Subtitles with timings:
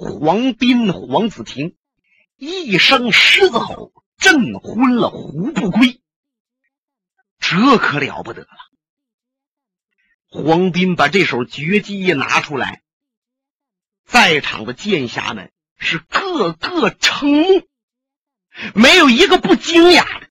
[0.00, 1.76] 黄斌、黄子庭
[2.36, 6.00] 一声狮子吼，震昏了胡不归。
[7.38, 8.48] 这可了不得了！
[10.26, 12.80] 黄斌把这手绝技一拿出来，
[14.06, 17.68] 在场的剑侠们是个个瞠目，
[18.74, 20.28] 没有一个不惊讶的。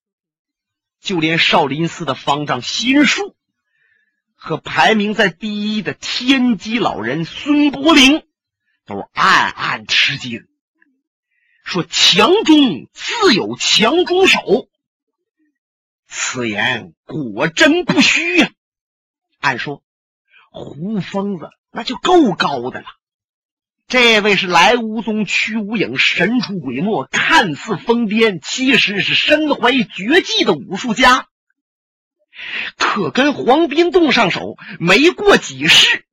[1.00, 3.36] 就连少林寺的方丈心术
[4.34, 8.28] 和排名在第一的天机老人孙伯龄，
[8.90, 10.48] 都暗暗吃惊，
[11.64, 14.68] 说：“强中自有强中手。”
[16.10, 18.50] 此言果真不虚呀！
[19.40, 19.84] 按说，
[20.52, 22.88] 胡疯子那就够高的了。
[23.88, 31.28] 这位是来无踪去无影、神出鬼没、看似疯癫，其实是身怀绝技的武术家。
[32.78, 36.06] 可跟黄斌动上手，没过几式，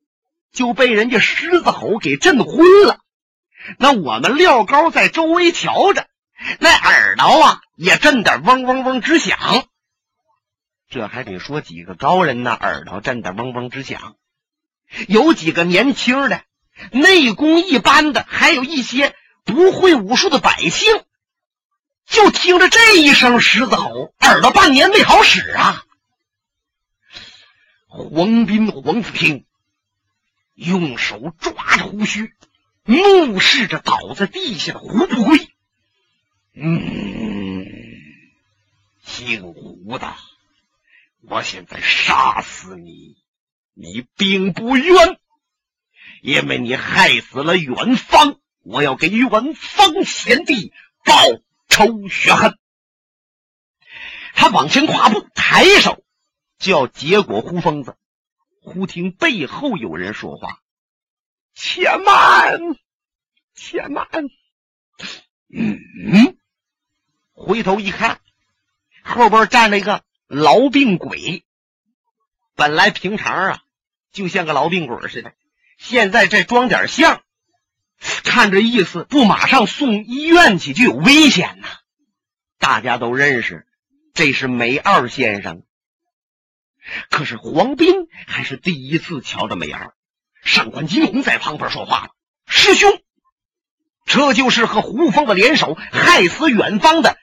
[0.57, 2.99] 就被人家狮子吼给震昏了。
[3.79, 6.09] 那我们廖高在周围瞧着，
[6.59, 9.39] 那耳朵啊也震得嗡嗡嗡直响。
[10.89, 14.17] 这还得说几个高人呢，耳朵震得嗡嗡直响。
[15.09, 16.43] 有几个年轻的，
[16.91, 21.05] 内功一般的，还有一些不会武术的百姓，
[22.07, 25.83] 就听着这一声狮子吼，耳朵半年没好使啊。
[27.89, 29.46] 黄斌、黄子听
[30.57, 32.33] 用手抓着胡须，
[32.85, 35.39] 怒视着倒在地下的胡不归。
[36.55, 37.67] 嗯，
[39.05, 40.17] 姓胡的。
[41.21, 43.17] 我现在杀死你，
[43.75, 45.21] 你并不冤，
[46.23, 50.73] 因为你害死了远方，我要给远方贤弟
[51.05, 51.13] 报
[51.69, 52.59] 仇雪恨。
[54.35, 56.03] 他往前跨步，抬手
[56.59, 57.95] 就要结果胡疯子。
[58.67, 60.61] 忽听背后有人说话
[61.55, 62.77] ：“且慢，
[63.55, 64.09] 且慢。”
[65.55, 66.37] 嗯，
[67.33, 68.21] 回头一看，
[69.03, 70.03] 后边站了一个。
[70.29, 71.45] 痨病鬼，
[72.57, 73.63] 本来平常啊，
[74.11, 75.33] 就像个痨病鬼似的。
[75.79, 77.23] 现在这装点像，
[78.25, 81.69] 看这意思，不马上送医院去就有危险呐。
[82.59, 83.69] 大家都认识，
[84.15, 85.63] 这是梅二先生。
[87.11, 89.95] 可是黄斌还是第一次瞧着梅二。
[90.43, 92.11] 上官金虹在旁边说话了
[92.47, 93.03] ：“师兄，
[94.05, 97.17] 这就是和胡疯子联手害死远方的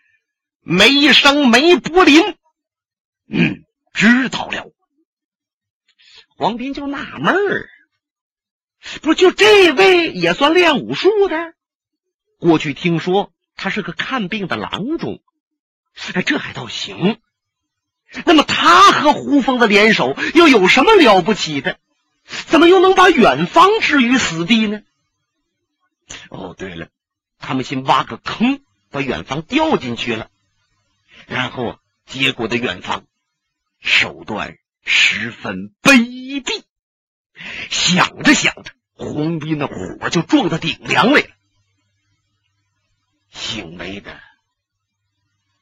[0.61, 2.35] 梅生梅柏林。”
[3.31, 3.63] 嗯，
[3.93, 4.65] 知道了。
[6.35, 7.69] 黄斌就纳闷儿，
[9.01, 11.53] 不就这位也算练武术的？
[12.39, 15.21] 过去听说他是个看病的郎中，
[16.13, 17.21] 哎，这还倒行。
[18.25, 21.79] 那么他和胡疯子联手又有什么了不起的？
[22.25, 24.81] 怎么又能把远方置于死地呢？
[26.29, 26.87] 哦，对了，
[27.39, 30.29] 他们先挖个坑，把远方掉进去了，
[31.27, 33.05] 然后结果的远方。
[33.81, 36.63] 手段十分卑鄙，
[37.69, 41.27] 想着想着，洪斌的火就撞到顶梁来了。
[43.29, 44.21] 姓梅的，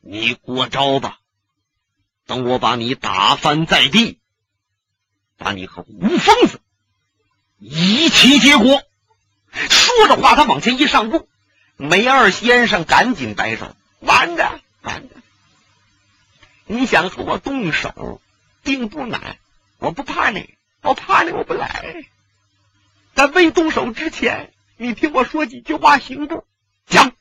[0.02, 1.18] 你过招吧，
[2.32, 4.18] 等我把你打翻在地，
[5.36, 6.62] 把你和吴疯子
[7.58, 8.84] 一起结果。
[9.52, 11.28] 说着话，他往前一上步，
[11.76, 15.16] 梅二先生赶紧摆手：“慢着，慢着。”
[16.68, 18.22] 你想和我动手，
[18.64, 19.38] 并不难。
[19.78, 22.06] 我不怕你，我怕你我不来。
[23.14, 26.48] 在未动手之前，你听我说几句话行不？
[26.88, 27.12] 讲。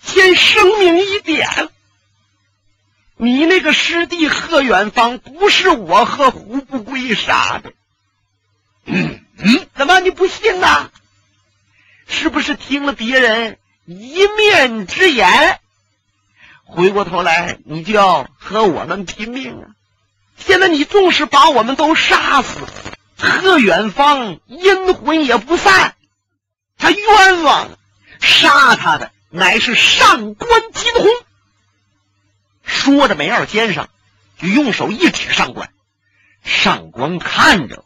[0.00, 1.48] 先声明一点，
[3.16, 7.72] 你那个师弟贺远方不是我和胡不归杀的。
[8.84, 10.90] 嗯嗯，怎么你不信呐？
[12.06, 15.58] 是不是听了别人一面之言？
[16.64, 19.74] 回过头来，你就要和我们拼命啊！
[20.36, 22.60] 现在你纵使把我们都杀死，
[23.16, 25.94] 贺远方阴魂也不散，
[26.76, 27.68] 他冤枉！
[28.20, 31.06] 杀他的乃是上官金鸿。
[32.66, 33.88] 说着，梅二先生
[34.36, 35.72] 就用手一指上官，
[36.44, 37.84] 上官看着，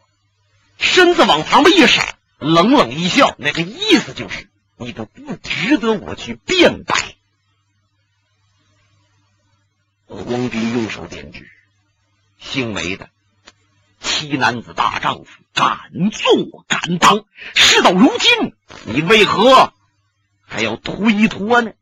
[0.79, 7.15] 身子往旁边一闪，冷冷一笑，那个意思就是你都不值得我去辩白。
[10.07, 11.49] 黄斌用手点指
[12.41, 13.11] ：“姓梅的，
[14.01, 17.27] 七男子大丈夫，敢做敢当。
[17.55, 18.55] 事到如今，
[18.87, 19.73] 你为何
[20.47, 21.73] 还要推脱呢？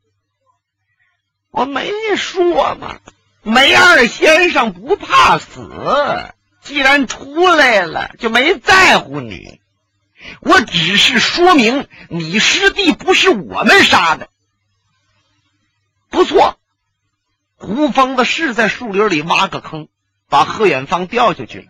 [1.51, 3.01] 我没说嘛，
[3.43, 9.61] 梅二先生不怕死，既然出来了，就没在乎你。
[10.41, 14.29] 我只是说明你师弟不是我们杀的。
[16.11, 16.59] 不错，
[17.57, 19.89] 胡疯子是在树林里挖个坑，
[20.29, 21.67] 把贺远方掉下去了。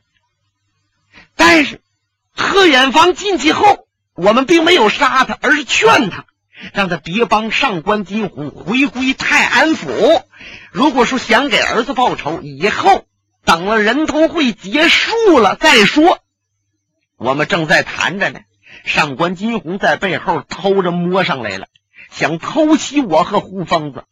[1.37, 1.81] 但是
[2.33, 6.25] 贺远方进去后，我们并没有杀他，而是劝他，
[6.73, 10.23] 让他别帮上官金鸿，回归泰安府。
[10.71, 13.05] 如果说想给儿子报仇，以后
[13.45, 16.19] 等了人头会结束了再说。
[17.17, 18.41] 我们正在谈着呢，
[18.85, 21.67] 上官金鸿在背后偷着摸上来了，
[22.11, 24.05] 想偷袭我和胡疯子。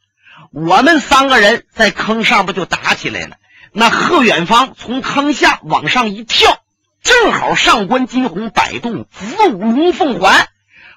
[0.52, 3.36] 我们三个人在坑上边就打起来了。
[3.72, 6.60] 那贺远方从坑下往上一跳，
[7.02, 10.48] 正好上官金鸿摆动子午龙凤环，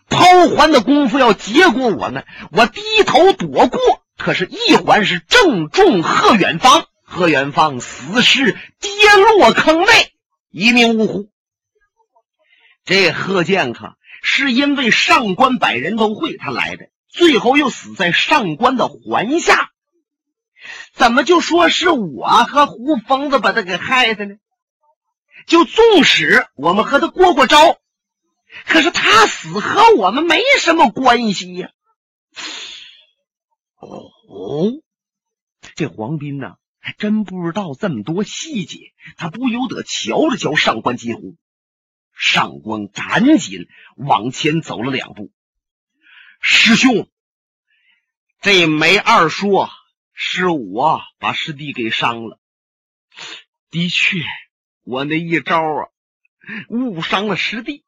[0.09, 2.25] 抛环的功夫要结果我们。
[2.51, 3.79] 我低头躲过，
[4.17, 8.91] 可是，一环是正中贺远方，贺远方死尸跌
[9.37, 10.13] 落坑内，
[10.49, 11.29] 一命呜呼。
[12.85, 19.69] 这贺剑客是因为上官百人都会他来的，最后又死在上官的环下，
[20.93, 24.35] 怎么就说是我和胡疯子把他给害的呢？
[25.45, 27.77] 就纵使我们和他过过招，
[28.65, 31.71] 可是他死和我们没什么关系呀。
[33.77, 34.71] 哦，
[35.75, 41.37] 这黄斌呢，还真不知道这么多细节，他不由得瞧了瞧上官金虎。
[42.13, 45.31] 上官赶紧往前走了两步，
[46.41, 47.09] 师兄，
[48.41, 49.69] 这梅二说
[50.11, 52.37] 是我把师弟给伤了。
[53.69, 54.17] 的确，
[54.83, 55.87] 我那一招啊，
[56.67, 57.85] 误伤了师弟。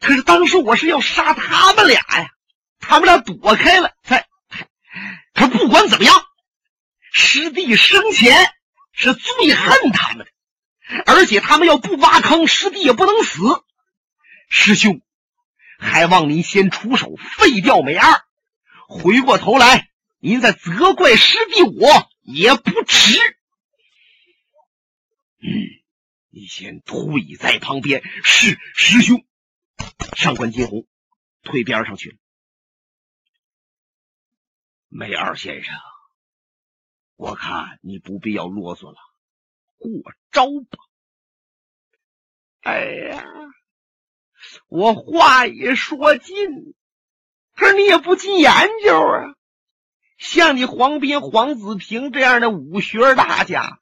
[0.00, 2.30] 可是当时我是要杀他们俩呀，
[2.78, 4.26] 他们俩躲开了，才。
[5.34, 6.14] 可不管怎么样，
[7.12, 8.52] 师弟生前
[8.92, 10.32] 是最恨他们的。
[11.04, 13.42] 而且他们要不挖坑，师弟也不能死。
[14.48, 15.02] 师兄，
[15.78, 18.22] 还望您先出手废掉梅二，
[18.88, 23.18] 回过头来，您再责怪师弟我也不迟。
[25.40, 25.46] 嗯，
[26.30, 28.02] 你先退在旁边。
[28.24, 29.24] 是师兄。
[30.16, 30.86] 上官金鸿
[31.42, 32.16] 退边上去了。
[34.88, 35.74] 梅二先生，
[37.16, 38.96] 我看你不必要啰嗦了。
[39.76, 39.90] 过
[40.32, 40.78] 招吧！
[42.62, 43.24] 哎呀，
[44.66, 46.74] 我话一说尽，
[47.54, 48.52] 可是你也不进研
[48.84, 49.36] 究啊。
[50.16, 53.80] 像你黄斌、黄子平这样的武学大家，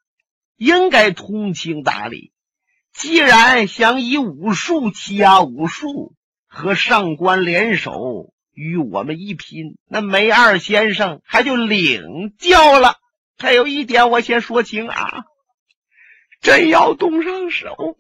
[0.57, 2.33] 应该通情达理。
[2.97, 6.15] 既然想以武术欺压武术，
[6.49, 12.97] 和上官联手与我们一拼，那梅二先生还就领教了。
[13.37, 15.25] 还有一点，我先说清啊。
[16.41, 17.99] 真要动上手，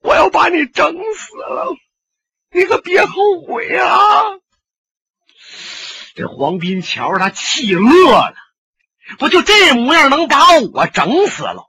[0.00, 1.74] 我要把你整死了！
[2.52, 4.22] 你可别后悔啊！
[6.14, 8.34] 这黄斌瞧着他气乐了，
[9.18, 10.38] 不就这模样能把
[10.72, 11.68] 我整死了？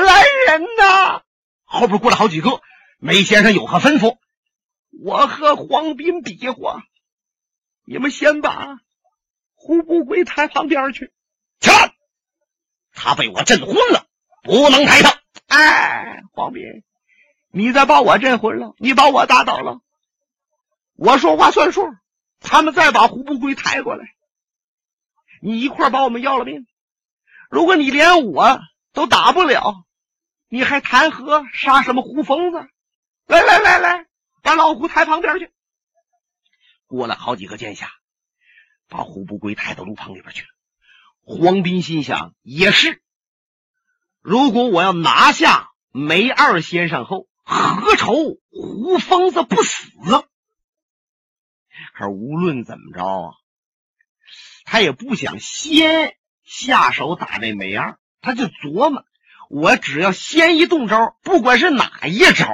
[0.00, 1.22] 来人呐！
[1.64, 2.60] 后边过来好几个，
[2.98, 4.18] 梅先生有何吩咐？
[5.02, 6.82] 我和黄斌比划，
[7.84, 8.78] 你们先把
[9.54, 11.12] 胡不归抬旁边去。
[11.60, 11.94] 起来！
[12.92, 14.06] 他被我震昏了。
[14.42, 15.20] 不能抬他！
[15.46, 16.64] 哎，黄斌，
[17.52, 19.80] 你再把我震昏了，你把我打倒了，
[20.96, 21.88] 我说话算数。
[22.40, 24.04] 他们再把胡不归抬过来，
[25.40, 26.66] 你一块把我们要了命。
[27.50, 28.60] 如果你连我
[28.92, 29.84] 都打不了，
[30.48, 32.58] 你还谈何杀什么胡疯子？
[33.26, 34.06] 来来来来，
[34.42, 35.50] 把老胡抬旁边去。
[36.86, 37.90] 过了好几个剑侠，
[38.88, 40.48] 把胡不归抬到路旁里边去了。
[41.24, 43.02] 黄斌心想，也是。
[44.20, 48.12] 如果我要拿下梅二先生后，何愁
[48.50, 49.88] 胡疯子不死？
[51.94, 53.34] 可无论怎么着啊，
[54.64, 59.04] 他也不想先下手打这梅二，他就琢磨：
[59.50, 62.46] 我只要先一动招，不管是哪一招，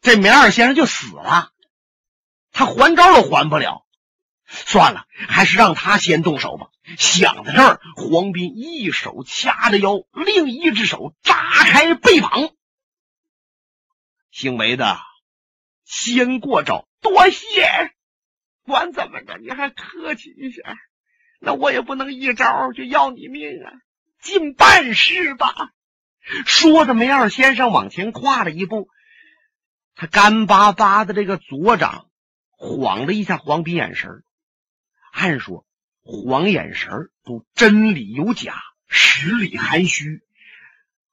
[0.00, 1.50] 这梅二先生就死了，
[2.52, 3.84] 他还招都还不了。
[4.46, 6.70] 算了，还是让他先动手吧。
[6.98, 12.50] 想到这儿，黄斌一手掐着腰，另一只手扎开背膀。
[14.32, 14.98] 姓梅的，
[15.84, 17.94] 先过招，多谢。
[18.64, 20.76] 管怎么着，你还客气一下。
[21.38, 23.70] 那我也不能一招就要你命啊，
[24.22, 25.54] 尽办事吧。
[26.46, 28.88] 说着，梅二先生往前跨了一步，
[29.94, 32.06] 他干巴巴的这个左掌
[32.50, 34.22] 晃了一下黄斌眼神
[35.12, 35.66] 按说。
[36.02, 38.54] 晃眼神都真理有假，
[38.88, 40.22] 实里含虚。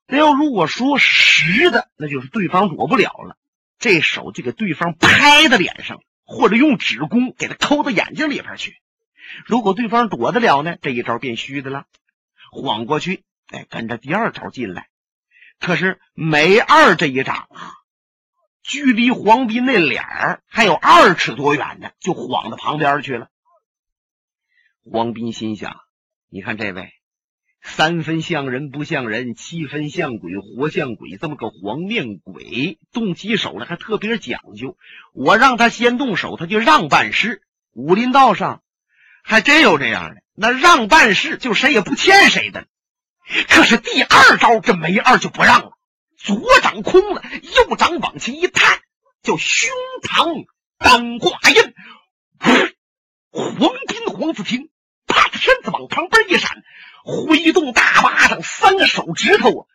[0.06, 3.36] 那要如果说实的，那就是对方躲不了了。
[3.78, 8.78] 这手就给对方拍在脸上，或者用指弓给他抠到眼睛里边去。
[9.44, 11.84] 如果对方躲得了呢，这一招变虚的了。
[12.50, 14.88] 晃过去，哎，跟着第二招进来。
[15.58, 17.72] 可是梅二这一掌啊，
[18.62, 23.28] 距离黄斌那脸儿还有二尺多远呢，就晃到旁边去了。
[24.84, 25.76] 黄斌心想：
[26.28, 26.92] 你看这位。
[27.60, 34.78] 三分像人不像人，七分像鬼活像鬼，这么个黄面鬼，动起手来还特别讲究。
[35.12, 37.42] 我让他先动手，他就让办事。
[37.72, 38.62] 武林道上
[39.24, 42.66] 还真有这样的，那让办事就谁也不欠谁的。
[43.48, 45.72] 可是第二招这梅二就不让了，
[46.16, 48.78] 左掌空了，右掌往前一探，
[49.22, 49.70] 叫胸
[50.02, 50.46] 膛
[50.78, 51.74] 当挂印。
[53.30, 54.68] 黄金、黄子平
[55.06, 56.62] 啪的身子往旁边一闪。
[57.04, 59.66] 挥动大巴掌，三个手指头啊，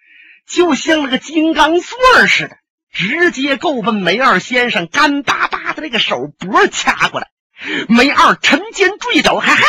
[0.47, 2.57] 就像那个金刚钻似的，
[2.91, 7.29] 直接够奔梅二先生干巴巴的那个手脖掐过来。
[7.87, 9.63] 梅二沉肩坠肘，嘿嘿，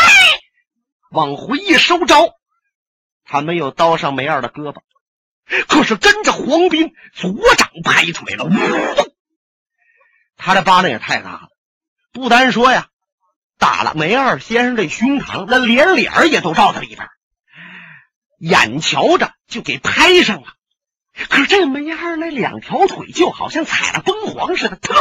[1.14, 2.34] 往回一收招，
[3.24, 4.80] 他没有刀上梅二的胳膊，
[5.68, 8.50] 可是跟着黄斌左掌拍出来了，
[10.36, 11.48] 他这巴掌也太大了，
[12.12, 12.88] 不单说呀，
[13.58, 17.08] 打了梅二先生这胸膛，那连脸也都照在里边。
[18.38, 20.48] 眼瞧着就给拍上了，
[21.28, 24.96] 可这梅二那两条腿就好像踩了崩黄似的，腾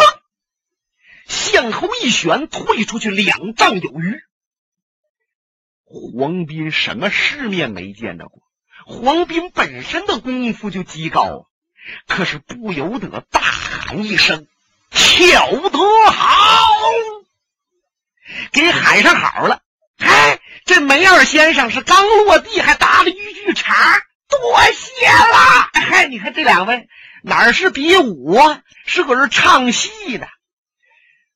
[1.26, 4.22] 向后一旋，退出去两丈有余。
[5.94, 8.42] 黄斌什么世面没见着过，
[8.88, 11.46] 黄斌本身的功夫就极高，
[12.08, 14.48] 可是不由得大喊一声
[14.90, 16.74] ：“巧得好！”
[18.52, 19.62] 给喊上好了。
[20.00, 25.70] 嗨，这梅二先生是刚落地，还打了一句茬，多谢了。
[25.74, 26.88] 嗨，你看这两位
[27.22, 30.28] 哪是比武啊，是搁这唱戏的。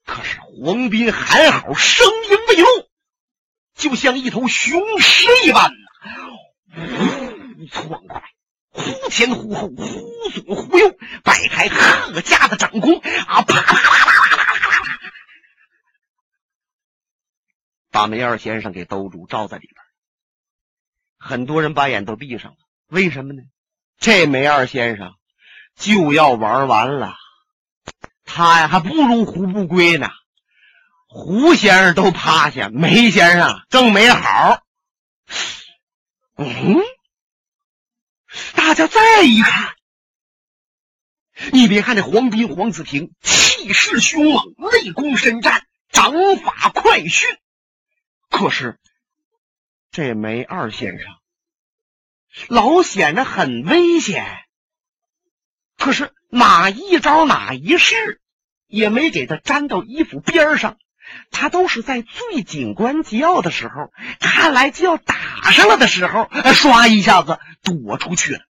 [0.03, 2.86] 可是黄斌喊好，声音未落，
[3.77, 5.87] 就像一头雄狮一般呐，
[7.71, 8.23] 窜过来，
[8.71, 9.75] 忽前忽后，忽
[10.31, 14.99] 左忽右，摆开贺家的掌功啊，啪啪啪啪啪啪啪啪啪。
[17.91, 19.75] 把梅二先生给兜住，罩在里边。
[21.19, 22.57] 很多人把眼都闭上了，
[22.87, 23.43] 为什么呢？
[23.99, 25.13] 这梅二先生
[25.75, 27.15] 就要玩完了，
[28.23, 30.09] 他呀还不如胡不归呢。
[31.07, 34.61] 胡先生都趴下，梅先生更没好。
[36.35, 36.75] 嗯，
[38.55, 39.73] 大家再一看，
[41.51, 47.27] 你别看这黄斌、黄子平气势凶猛，内功深湛，掌法快迅。
[48.29, 48.77] 可是，
[49.89, 51.07] 这梅二先生
[52.49, 54.25] 老显得很危险。
[55.77, 58.21] 可是哪一招哪一式
[58.67, 60.77] 也没给他粘到衣服边上，
[61.31, 65.15] 他都是在最紧关节要的时候，看来就要打
[65.51, 68.41] 上了的时候，唰一下子躲出去了。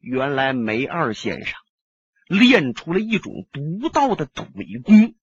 [0.00, 1.54] 原来梅二先生
[2.26, 4.46] 练出了一种独到的腿
[4.84, 5.14] 功，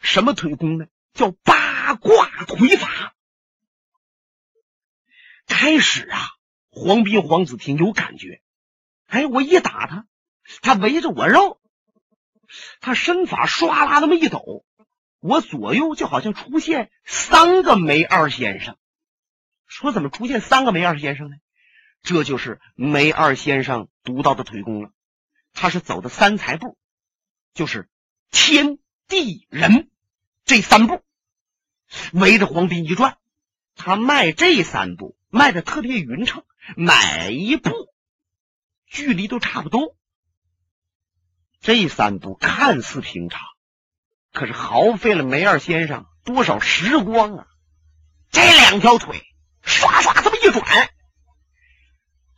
[0.00, 0.86] 什么腿功呢？
[1.14, 3.14] 叫八卦腿法。
[5.46, 6.18] 开始啊，
[6.70, 8.42] 黄斌、黄子平有感觉。
[9.06, 10.06] 哎，我一打他，
[10.60, 11.57] 他围着我绕，
[12.80, 14.64] 他身法唰啦那么一抖，
[15.20, 18.76] 我左右就好像出现三个梅二先生。
[19.66, 21.36] 说怎么出现三个梅二先生呢？
[22.02, 24.90] 这就是梅二先生独到的腿功了。
[25.52, 26.78] 他是走的三才步，
[27.54, 27.88] 就是
[28.30, 28.78] 天
[29.08, 29.90] 地人。
[30.44, 31.02] 这三步
[32.12, 33.18] 围着黄斌一转，
[33.74, 36.44] 他迈这三步迈的特别匀称，
[36.76, 37.70] 每一步
[38.86, 39.94] 距离都差不多。
[41.60, 43.40] 这三步看似平常，
[44.32, 47.46] 可是耗费了梅二先生多少时光啊！
[48.30, 49.22] 这两条腿
[49.64, 50.90] 唰唰这么一转，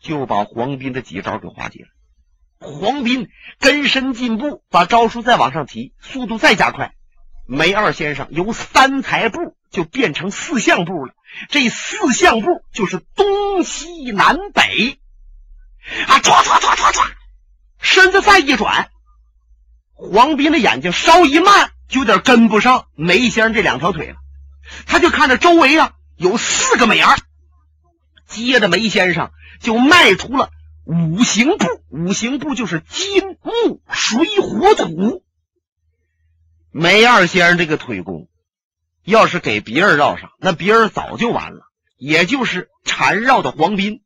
[0.00, 1.88] 就把黄斌的几招给化解了。
[2.60, 6.94] 黄斌根深进步，把招数再往上提，速度再加快。
[7.46, 11.14] 梅二先生由三才步就变成四象步了，
[11.48, 15.00] 这四象步就是东西南北
[16.06, 16.20] 啊！
[16.20, 17.10] 唰唰唰唰唰，
[17.80, 18.90] 身子再一转，
[20.00, 24.16] 黄斌的眼睛稍一慢，就有点跟不上梅先生这两条腿了。
[24.86, 27.18] 他就看着周围啊有四个美儿，
[28.26, 29.30] 接着梅先生
[29.60, 30.50] 就迈出了
[30.84, 35.22] 五行步，五行步就是金木水火土。
[36.72, 38.28] 梅二先生这个腿功，
[39.04, 41.60] 要是给别人绕上，那别人早就完了。
[41.98, 44.00] 也就是缠绕的黄斌，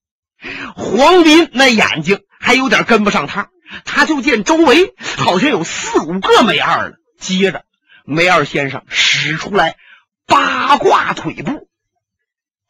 [0.74, 3.50] 黄斌那眼睛还有点跟不上趟，
[3.84, 6.96] 他就见周围好像有四五个梅二了。
[7.18, 7.64] 接着，
[8.04, 9.78] 梅二先生使出来
[10.26, 11.68] 八卦腿步，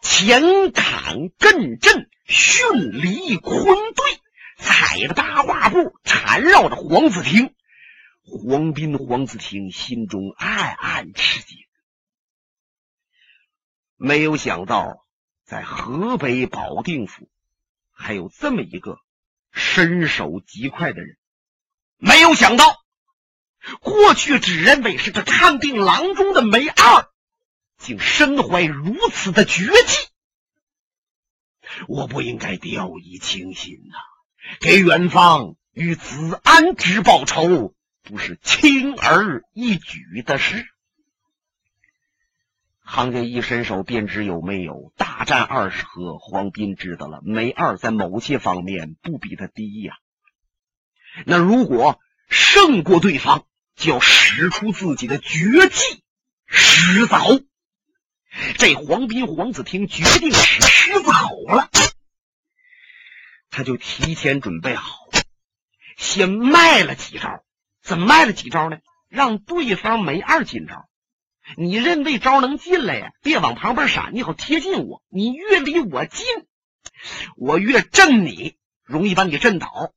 [0.00, 4.04] 前坎艮震，巽离坤兑，
[4.56, 7.52] 踩着八卦步缠绕着黄子亭。
[8.26, 11.58] 黄斌、黄子亭心中暗暗吃惊，
[13.96, 15.04] 没有想到
[15.44, 17.28] 在河北保定府
[17.92, 18.96] 还有这么一个
[19.54, 21.16] 身手极快的人。
[21.96, 22.76] 没有想到，
[23.80, 27.08] 过去只认为是个看病郎中的梅二，
[27.78, 30.08] 竟身怀如此的绝技。
[31.88, 33.96] 我不应该掉以轻心呐！
[34.60, 37.74] 给远方与子安之报仇。
[38.06, 40.68] 不是轻而易举的事。
[42.84, 44.92] 行家一伸手便知有没有。
[44.96, 49.94] 大战二十合，黄斌知道了，梅二在某些方面不比他低呀。
[51.24, 51.98] 那如果
[52.28, 56.02] 胜过对方，就要使出自己的绝技
[56.46, 57.40] 狮子吼。
[58.58, 61.70] 这黄斌、黄子听决定使狮子吼了，
[63.48, 65.08] 他就提前准备好，
[65.96, 67.44] 先卖了几招。
[67.80, 68.78] 怎么卖了几招呢？
[69.08, 70.88] 让对方梅二进招，
[71.56, 73.12] 你认为招能进来呀？
[73.22, 75.02] 别往旁边闪，你好贴近我。
[75.08, 76.26] 你越离我近，
[77.36, 79.92] 我越震你，容易把你震倒。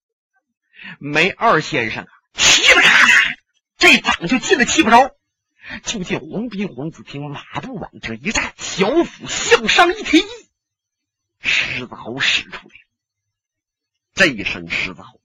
[0.99, 3.35] 梅二先生啊，气了咔嚓，
[3.77, 5.11] 这掌就进了七八招。
[5.83, 10.23] 就见黄斌、黄子平马步往这一站，小腹向上一提，
[11.41, 12.75] 狮子吼使出来。
[14.13, 15.21] 这一声狮子吼。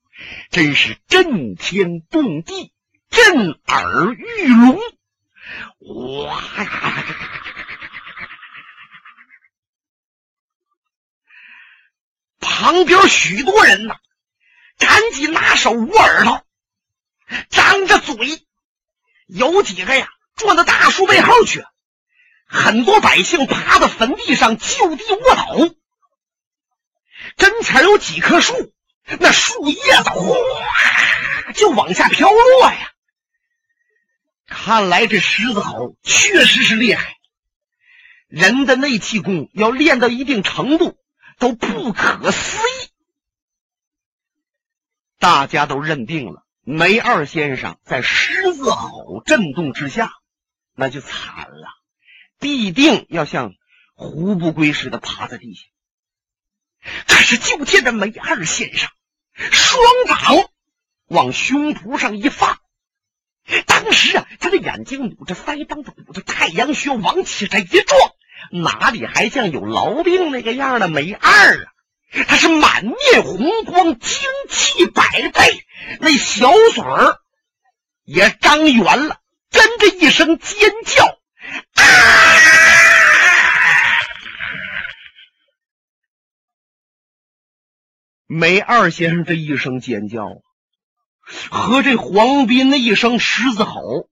[0.51, 2.73] 真是震天动地，
[3.11, 4.79] 震耳欲聋！
[5.79, 6.43] 哇！
[12.39, 13.97] 旁边许多人呐，
[14.79, 16.47] 赶紧拿手捂耳朵，
[17.51, 18.47] 张着嘴。
[19.27, 21.65] 有几个呀，转到大树背后去。
[22.47, 25.57] 很多百姓趴在坟地上就地卧倒。
[27.37, 28.73] 跟前有几棵树。
[29.19, 32.92] 那树叶子哗就往下飘落呀！
[34.65, 37.17] 看来这狮子吼确实是厉害，
[38.29, 40.97] 人的内气功要练到一定程度
[41.41, 42.89] 都不可思议。
[45.19, 50.13] 大家都认定了，梅二先生在狮子吼震动之下，
[50.77, 51.67] 那就惨了，
[52.39, 53.55] 必定要像
[53.95, 55.63] 胡不归似的趴在地下。
[57.09, 58.89] 可是，就见这梅二先生
[59.35, 60.49] 双掌
[61.07, 62.62] 往胸脯上一放，
[63.67, 68.13] 当时啊，他的眼睛捂着，腮帮子鼓着，太阳穴往起这一撞，
[68.51, 71.73] 哪里还像有痨病那个样的梅二啊？
[72.27, 75.03] 他是满面红光，精气百
[75.33, 75.65] 倍，
[76.01, 77.19] 那小嘴儿
[78.05, 79.19] 也张圆了，
[79.51, 81.85] 跟着一声尖叫，啊！
[88.27, 90.27] 梅二先生这一声尖叫，
[91.51, 94.09] 和这黄斌的一声狮子吼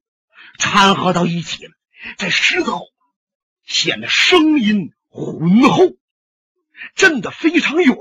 [0.59, 1.73] 掺和到一起了。
[2.16, 2.87] 这狮子吼
[3.66, 5.92] 显得声音浑厚，
[6.94, 7.96] 震得非常远，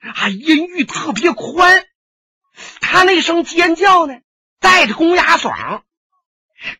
[0.00, 1.84] 啊，音域特别宽。
[2.80, 4.18] 他那声尖叫呢，
[4.58, 5.82] 带着公鸭嗓，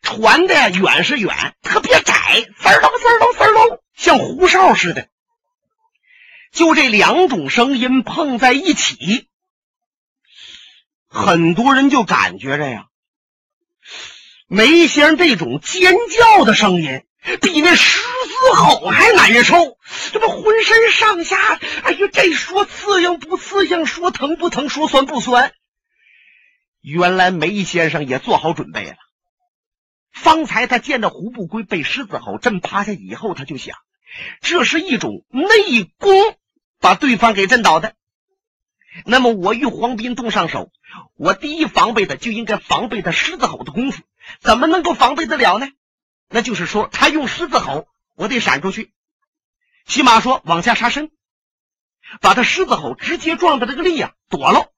[0.01, 5.07] 传的远是远，特别窄，滋儿隆滋儿隆滋儿隆，像胡哨似的。
[6.51, 9.29] 就这两种声音碰在一起，
[11.13, 12.85] 很多人就感觉着呀，
[14.47, 17.03] 梅先生这种尖叫的声音
[17.41, 19.77] 比那狮子吼还难受。
[20.13, 25.51] 这不浑身上下，哎呀，这说刺痒不刺痒，说疼不疼，说酸不酸。
[26.79, 28.95] 原来梅先生也做好准备了。
[30.13, 33.75] 方才他见到胡不归被狮子吼震趴下以后，他就想，
[34.39, 36.37] 这是一种内功。
[36.79, 37.93] 把对方给震倒的，
[39.05, 40.71] 那么我与黄斌动上手，
[41.15, 44.03] 我第一防备的就应该防备他狮子吼的功夫，
[44.39, 45.67] 怎么能够防备得了呢？
[46.29, 48.93] 那就是说，他用狮子吼，我得闪出去，
[49.85, 51.11] 起码说往下杀身，
[52.19, 54.71] 把他狮子吼直接撞的这个力呀躲了，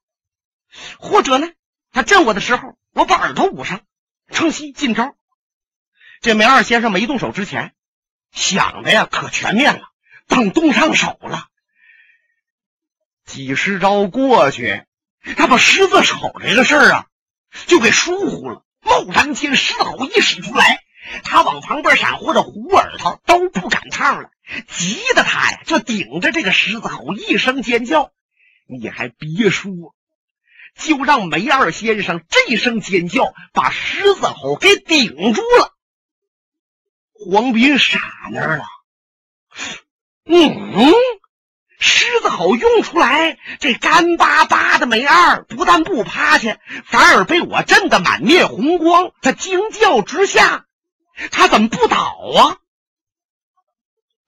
[1.00, 1.52] 或者呢，
[1.92, 3.82] 他震我的时候，我把耳朵捂上，
[4.30, 5.16] 趁机进招。
[6.22, 7.74] 这梅二先生没动手之前
[8.32, 9.90] 想的呀可全面了，
[10.28, 11.50] 等动上手了。
[13.34, 14.84] 几十招过去，
[15.36, 17.08] 他把狮子吼这个事儿啊，
[17.66, 18.64] 就给疏忽了。
[18.82, 20.84] 猛然间，狮子吼一使出来，
[21.24, 24.30] 他往旁边闪或者虎耳朵都不赶趟了，
[24.68, 28.12] 急得他呀就顶着这个狮子吼一声尖叫。
[28.68, 29.96] 你还别说，
[30.76, 35.74] 就让梅二先生这声尖叫把狮子吼给顶住了。
[37.14, 38.00] 黄斌傻
[38.32, 38.66] 那儿了，
[40.26, 40.94] 嗯，
[41.86, 49.12] 狮子吼用出来，这干巴巴的梅二不但不趴下，反而被我震得满面红光。
[49.22, 50.66] 他惊叫之下，
[51.30, 52.58] 他怎么不倒啊？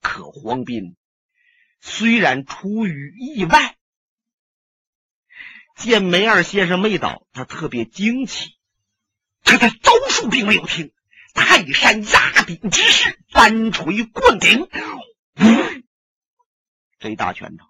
[0.02, 0.96] 可黄斌
[1.80, 3.74] 虽然出于意外。
[5.76, 8.50] 见梅二先生没倒，他特别惊奇。
[9.44, 10.92] 可他招数并没有停，
[11.32, 14.68] 泰山压顶之势，单锤棍顶，
[17.06, 17.64] 这大拳头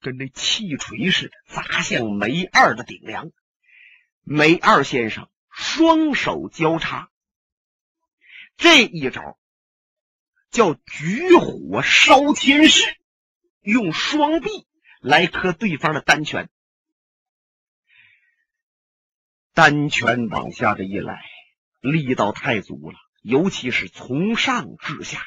[0.00, 3.32] 跟那气锤似的砸向梅二的顶梁。
[4.22, 7.10] 梅二先生双手交叉，
[8.56, 9.36] 这一招
[10.50, 12.96] 叫举火烧天式，
[13.60, 14.48] 用双臂
[15.00, 16.48] 来磕对方的单拳。
[19.52, 21.24] 单拳往下这一来，
[21.80, 25.26] 力道太足了，尤其是从上至下。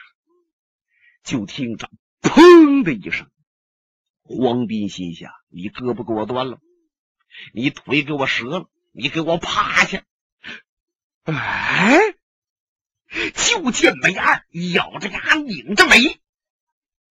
[1.24, 1.88] 就听着
[2.22, 3.30] “砰”的一声，
[4.22, 6.60] 黄斌心想：“你胳膊给我断了，
[7.54, 10.04] 你腿给我折了，你给我趴下！”
[11.24, 12.00] 哎，
[13.34, 16.20] 就见梅二咬着牙，拧着眉，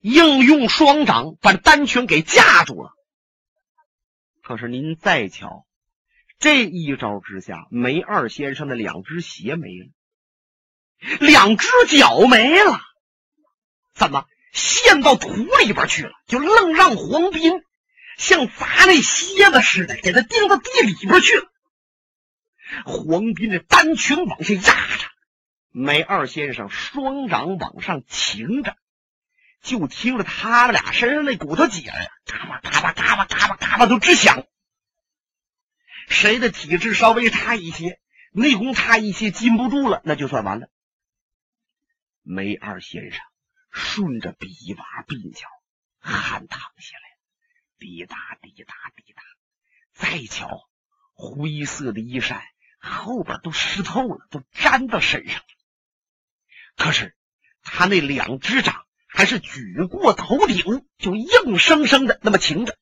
[0.01, 2.93] 硬用双掌把单拳给架住了。
[4.43, 5.67] 可是您再瞧。
[6.39, 9.91] 这一招之下，梅二先生的两只鞋没了，
[11.21, 12.81] 两只脚没了，
[13.93, 16.13] 怎么陷到土里边去了？
[16.27, 17.63] 就愣让黄斌
[18.19, 21.51] 像砸那蝎子似的，给他钉到地里边去了。
[22.85, 25.07] 黄斌的单拳往下压着，
[25.71, 28.77] 梅二先生双掌往上擎着，
[29.63, 31.95] 就听着他们俩身上那骨头节呀，
[32.27, 34.45] 嘎巴嘎巴嘎巴嘎巴嘎巴都直响。
[36.09, 38.01] 谁的体质稍微差一些，
[38.33, 40.69] 内功差一些，禁不住了，那就算完了。
[42.23, 43.21] 梅二先生
[43.71, 45.47] 顺着笔洼鬓角，
[45.99, 47.17] 汗淌下来，
[47.79, 49.23] 滴答滴答滴答。
[49.93, 50.69] 再瞧
[51.15, 52.43] 灰色的衣衫，
[52.79, 55.45] 后边都湿透了，都粘到身上了。
[56.77, 57.17] 可是
[57.63, 62.77] 他那两只掌还是举过头顶，就硬生生的那么擎着。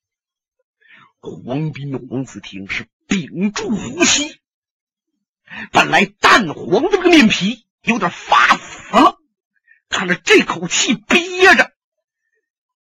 [1.21, 2.89] 黄斌、黄子庭是。
[3.11, 4.39] 屏住呼吸，
[5.73, 9.18] 本来淡黄的这个面皮有点发紫了，
[9.89, 11.73] 看着这口气憋着，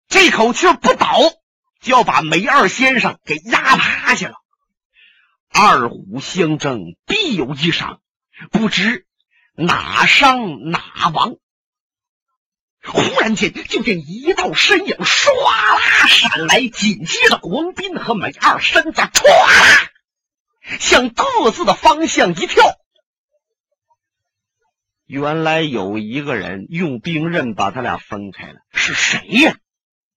[0.08, 1.18] 这口气不倒，
[1.80, 4.34] 就要把梅二先生给压趴下了。
[5.50, 8.00] 二虎相争，必有一伤，
[8.50, 9.06] 不知
[9.54, 11.36] 哪伤哪亡。
[12.84, 19.90] 忽然间，就见一道身影唰啦闪来，紧接着黄斌和梅二身子唰啦。
[20.78, 22.77] 向各自的方向一跳，
[25.08, 29.56] 原来有一个人用兵刃把他俩分开了，是谁呀？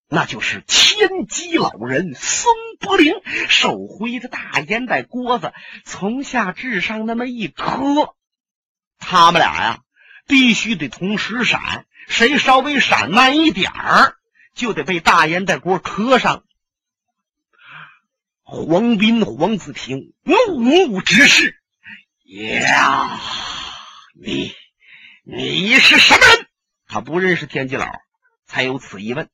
[0.10, 3.15] 那就是千机老人孙伯龄，
[3.47, 5.54] 手挥着大烟袋锅子，
[5.86, 8.13] 从下至上那么一磕，
[8.99, 9.80] 他们俩呀，
[10.27, 14.17] 必须得同时闪，谁稍微闪慢一点儿，
[14.54, 16.43] 就得被大烟袋锅磕上。
[18.43, 21.56] 黄斌、黄子平怒目直视，
[22.25, 23.17] 呀，
[24.13, 24.54] 你
[25.23, 26.47] 你是什么人？
[26.88, 27.86] 他不认识天机老，
[28.47, 29.29] 才有此一问。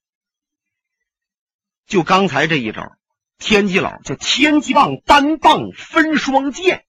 [1.85, 2.97] 就刚才这一招，
[3.37, 6.83] 天机老叫天机棒单棒分双剑，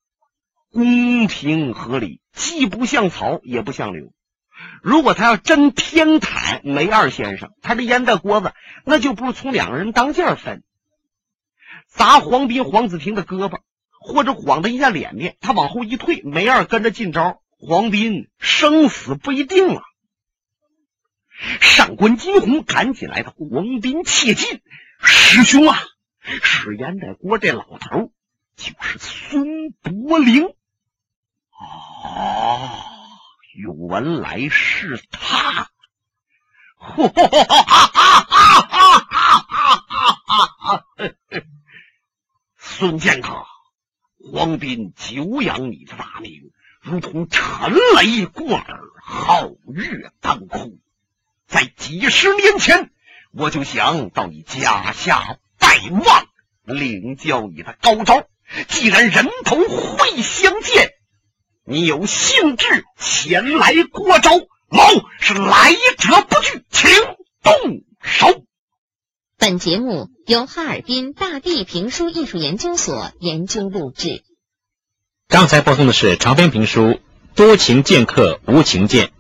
[0.73, 4.13] 公平合理，既不像草，也不像刘。
[4.83, 8.53] 如果他要真偏袒梅二先生，他这烟袋锅子
[8.85, 10.65] 那就不是从两个人当间分。
[11.87, 13.61] 砸黄斌、黄子平的胳膊，
[14.01, 19.83] 或者晃他一下脸面，他往后一退，梅二跟着进招，黄斌生死不一定了。
[21.61, 24.63] 上官金鸿赶紧来到，黄斌切近，
[25.01, 25.77] 师兄啊，
[26.21, 28.13] 是烟袋锅这老头，
[28.57, 30.45] 就是孙伯龄。
[31.51, 32.71] 哦，
[33.55, 35.71] 原来是他。
[36.77, 39.41] 哈哈哈哈哈
[40.27, 40.85] 哈哈！
[42.57, 43.45] 孙剑客，
[44.33, 46.48] 黄斌久仰你的大名，
[46.91, 50.79] 如同沉雷贯耳，皓月当空。
[51.47, 52.91] 在几十年前，
[53.31, 56.27] 我就想到你家下拜望，
[56.65, 58.27] 领教你的高招。
[58.69, 60.93] 既然人头会相见，
[61.67, 64.31] 你有兴致前来过招，
[64.71, 64.83] 某
[65.21, 66.91] 是来者不拒，请
[67.43, 68.45] 动手。
[69.37, 74.25] 本节目由哈尔滨大地评书艺术研究所研究录制。
[75.31, 76.83] 刚才播送的是长篇评书
[77.35, 79.07] 《多情剑客无情剑》。